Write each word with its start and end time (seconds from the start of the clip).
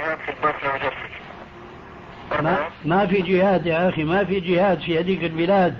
جهاد 0.00 0.18
في 0.18 0.30
البوسنة 0.30 0.72
والهرسك 0.72 1.20
ما, 2.42 2.58
ما 2.84 3.06
في 3.06 3.22
جهاد 3.22 3.66
يا 3.66 3.88
أخي 3.88 4.04
ما 4.04 4.24
في 4.24 4.40
جهاد 4.40 4.80
في 4.80 4.98
هذيك 4.98 5.24
البلاد. 5.24 5.74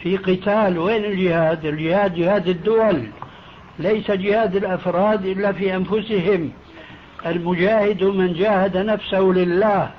في 0.00 0.16
قتال 0.16 0.78
وين 0.78 1.04
الجهاد؟ 1.04 1.66
الجهاد 1.66 2.14
جهاد 2.14 2.48
الدول. 2.48 3.06
ليس 3.78 4.10
جهاد 4.10 4.56
الأفراد 4.56 5.26
إلا 5.26 5.52
في 5.52 5.76
أنفسهم. 5.76 6.52
المجاهد 7.26 8.04
من 8.04 8.32
جاهد 8.32 8.76
نفسه 8.76 9.20
لله. 9.20 9.90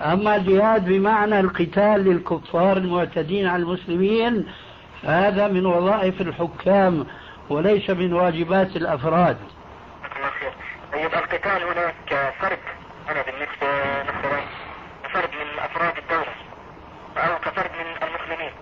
أما 0.00 0.36
الجهاد 0.36 0.88
بمعنى 0.88 1.40
القتال 1.40 2.04
للكفار 2.04 2.76
المعتدين 2.76 3.46
على 3.46 3.62
المسلمين 3.62 4.46
هذا 5.04 5.48
من 5.48 5.66
وظائف 5.66 6.20
الحكام 6.20 7.06
وليس 7.50 7.90
من 7.90 8.12
واجبات 8.12 8.76
الأفراد. 8.76 9.36
طيب 11.00 11.14
القتال 11.14 11.62
هناك 11.62 12.32
فرد 12.40 12.58
أنا 13.08 13.22
بالنسبة 13.22 13.68
مثلا 14.02 14.40
فرد 15.12 15.30
من 15.34 15.58
أفراد 15.58 15.98
الدولة 15.98 16.34
أو 17.16 17.38
كفرد 17.38 17.70
من 17.70 18.08
المسلمين. 18.08 18.52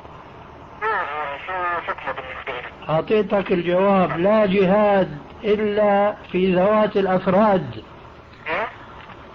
شو 1.47 1.53
حكمه 1.87 2.13
بالنسبة 2.13 2.53
لي؟ 2.53 2.93
أعطيتك 2.95 3.53
الجواب 3.53 4.19
لا 4.19 4.47
جهاد 4.47 5.19
إلا 5.45 6.15
في 6.33 6.55
ذوات 6.55 6.97
الأفراد. 6.97 7.85
إيه؟ 8.47 8.69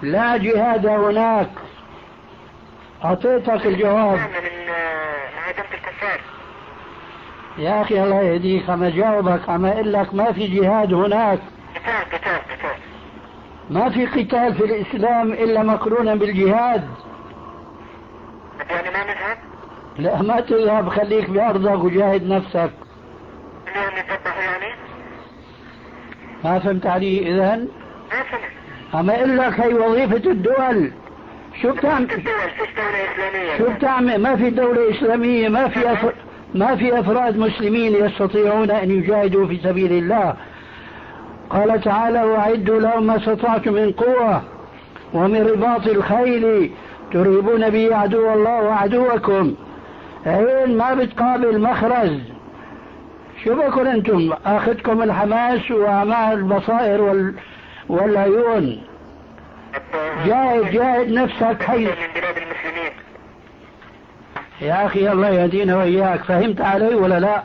لا 0.02 0.38
جهاد 0.38 0.86
هناك. 0.86 1.50
أعطيتك 3.06 3.66
الجواب. 3.66 4.20
الكفار. 5.74 6.20
يا 7.58 7.82
أخي 7.82 8.04
الله 8.04 8.22
يهديك 8.22 8.70
عم 8.70 8.84
أجاوبك 8.84 9.50
عم 9.50 9.66
أقول 9.66 9.94
لك 9.94 10.14
ما 10.14 10.32
في 10.32 10.48
جهاد 10.48 10.94
هناك. 10.94 11.40
قتال 11.76 12.20
قتال 12.20 12.42
قتال. 12.52 12.93
ما 13.74 13.90
في 13.90 14.06
قتال 14.06 14.56
في 14.56 14.66
الإسلام 14.66 15.32
إلا 15.34 15.64
مقرونا 15.64 16.16
بالجهاد 16.16 16.84
يعني 18.70 18.90
ما 18.90 19.04
نذهب؟ 19.04 19.38
لا 19.98 20.22
ما 20.22 20.40
تذهب 20.40 20.90
خليك 20.90 21.30
بأرضك 21.30 21.84
وجاهد 21.84 22.28
نفسك 22.28 22.72
نذبح 23.68 24.38
يعني؟ 24.38 24.74
ما 26.44 26.60
فهمت 26.60 26.86
علي 26.86 27.20
إذا؟ 27.20 27.56
ما 27.56 28.24
فهمت 28.32 28.54
عم 28.94 29.10
أقول 29.10 29.38
لك 29.38 29.60
هي 29.60 29.74
وظيفة 29.74 30.32
الدول 30.32 30.92
شو 31.62 31.72
بتعمل؟ 31.72 32.08
شو 33.58 33.70
بتعمل؟ 33.70 34.18
ما 34.18 34.36
في 34.36 34.50
دولة 34.50 34.92
إسلامية 34.92 35.50
ما 35.50 35.68
في 35.68 35.94
أفر... 35.94 36.14
ما 36.56 36.76
في 36.76 37.00
أفراد 37.00 37.38
مسلمين 37.38 38.06
يستطيعون 38.06 38.72
أن 38.72 38.92
يجاهدوا 38.92 39.48
في 39.48 39.60
سبيل 39.64 39.92
الله 39.92 40.36
قال 41.54 41.82
تعالى 41.82 42.24
وأعدوا 42.24 42.80
لهم 42.80 43.08
ما 43.08 43.18
استطعتم 43.18 43.74
من 43.74 43.92
قوة 43.92 44.42
ومن 45.14 45.48
رباط 45.48 45.88
الخيل 45.88 46.72
ترهبون 47.14 47.70
به 47.70 47.96
عدو 47.96 48.34
الله 48.34 48.62
وعدوكم. 48.62 49.56
عين 50.26 50.78
ما 50.78 50.94
بتقابل 50.94 51.60
مخرج 51.60 52.20
شو 53.44 53.56
بكون 53.56 53.88
أنتم 53.88 54.34
أخذكم 54.46 55.04
الحماس 55.04 55.72
وأعمال 55.72 56.38
البصائر 56.38 57.02
وال... 57.02 57.36
والعيون. 57.90 58.82
جاهد 60.26 60.72
جاهد 60.72 61.12
نفسك 61.12 61.64
حي. 61.64 61.86
من 61.86 61.92
بلاد 62.16 62.38
المسلمين 62.38 62.92
يا 64.62 64.86
أخي 64.86 65.12
الله 65.12 65.30
يهدينا 65.30 65.78
وإياك 65.78 66.24
فهمت 66.24 66.62
علي 66.62 66.96
ولا 66.96 67.20
لا؟ 67.20 67.44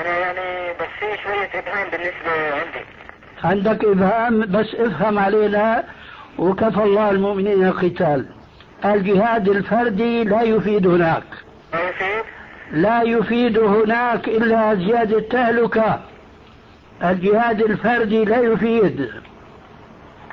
أنا 0.00 0.18
يعني 0.18 0.74
في 1.00 1.06
شوية 1.22 1.50
إبهام 1.54 1.90
بالنسبة 1.90 2.54
عندي 2.54 2.84
عندك 3.44 3.84
ابهام 3.84 4.40
بس 4.40 4.74
افهم 4.74 5.18
علينا 5.18 5.84
وكفى 6.38 6.82
الله 6.82 7.10
المؤمنين 7.10 7.64
القتال. 7.66 8.26
الجهاد 8.84 9.48
الفردي 9.48 10.24
لا 10.24 10.42
يفيد 10.42 10.86
هناك. 10.86 11.22
ما 11.74 11.80
يفيد؟ 11.80 12.24
لا 12.70 13.02
يفيد 13.02 13.58
هناك 13.58 14.28
إلا 14.28 14.74
زيادة 14.74 15.20
تهلكة 15.20 16.00
الجهاد 17.02 17.62
الفردي 17.62 18.24
لا 18.24 18.40
يفيد. 18.40 19.00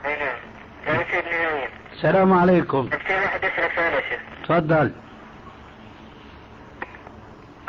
أي 0.05 0.15
نعم 0.19 0.37
لا 0.87 1.01
يفيد 1.01 1.23
نهائيا 1.25 1.67
السلام 1.93 2.33
عليكم. 2.33 2.89
تفضل 4.43 4.91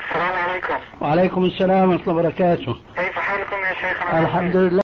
السلام 0.00 0.44
عليكم. 0.54 0.75
وعليكم 1.00 1.44
السلام 1.44 1.91
ورحمة 1.91 2.03
الله 2.03 2.20
وبركاته. 2.20 2.76
كيف 2.97 3.19
حالكم 3.19 3.56
يا 3.56 3.75
شيخنا 3.75 4.20
الحمد 4.20 4.56
لله. 4.56 4.83